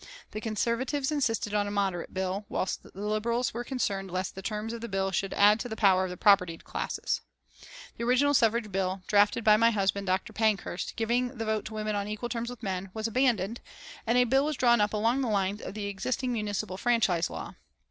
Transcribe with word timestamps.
The 0.31 0.41
Conservatives 0.41 1.11
insisted 1.11 1.53
on 1.53 1.67
a 1.67 1.69
moderate 1.69 2.11
bill, 2.11 2.47
whilst 2.49 2.81
the 2.81 2.91
Liberals 2.95 3.53
were 3.53 3.63
concerned 3.63 4.09
lest 4.09 4.33
the 4.33 4.41
terms 4.41 4.73
of 4.73 4.81
the 4.81 4.89
bill 4.89 5.11
should 5.11 5.31
add 5.35 5.59
to 5.59 5.69
the 5.69 5.75
power 5.75 6.03
of 6.05 6.09
the 6.09 6.17
propertied 6.17 6.63
classes. 6.63 7.21
The 7.99 8.03
original 8.03 8.33
suffrage 8.33 8.71
bill, 8.71 9.03
drafted 9.05 9.43
by 9.43 9.57
my 9.57 9.69
husband. 9.69 10.07
Dr. 10.07 10.33
Pankhurst, 10.33 10.95
giving 10.95 11.37
the 11.37 11.45
vote 11.45 11.65
to 11.65 11.75
women 11.75 11.93
on 11.95 12.07
equal 12.07 12.29
terms 12.29 12.49
with 12.49 12.63
men, 12.63 12.89
was 12.95 13.05
abandoned, 13.07 13.61
and 14.07 14.17
a 14.17 14.23
bill 14.23 14.45
was 14.45 14.57
drawn 14.57 14.81
up 14.81 14.91
along 14.93 15.21
the 15.21 15.27
lines 15.27 15.61
of 15.61 15.75
the 15.75 15.85
existing 15.85 16.33
municipal 16.33 16.77
franchise 16.77 17.29
law. 17.29 17.53